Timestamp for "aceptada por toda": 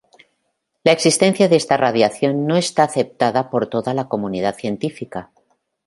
2.81-3.93